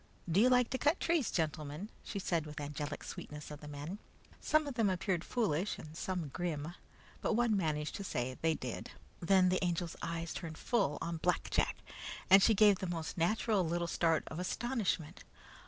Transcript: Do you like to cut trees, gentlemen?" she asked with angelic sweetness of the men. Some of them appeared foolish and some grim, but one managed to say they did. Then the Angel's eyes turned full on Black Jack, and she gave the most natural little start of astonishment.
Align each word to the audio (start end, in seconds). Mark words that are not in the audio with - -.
Do 0.27 0.39
you 0.41 0.49
like 0.49 0.71
to 0.71 0.79
cut 0.79 0.99
trees, 0.99 1.29
gentlemen?" 1.29 1.89
she 2.03 2.17
asked 2.19 2.47
with 2.47 2.59
angelic 2.59 3.03
sweetness 3.03 3.51
of 3.51 3.59
the 3.61 3.67
men. 3.67 3.99
Some 4.39 4.65
of 4.65 4.73
them 4.73 4.89
appeared 4.89 5.23
foolish 5.23 5.77
and 5.77 5.95
some 5.95 6.29
grim, 6.29 6.73
but 7.21 7.33
one 7.35 7.55
managed 7.55 7.93
to 7.97 8.03
say 8.03 8.35
they 8.41 8.55
did. 8.55 8.89
Then 9.19 9.49
the 9.49 9.63
Angel's 9.63 9.95
eyes 10.01 10.33
turned 10.33 10.57
full 10.57 10.97
on 11.01 11.17
Black 11.17 11.51
Jack, 11.51 11.75
and 12.31 12.41
she 12.41 12.55
gave 12.55 12.79
the 12.79 12.87
most 12.87 13.15
natural 13.15 13.63
little 13.63 13.85
start 13.85 14.23
of 14.29 14.39
astonishment. 14.39 15.23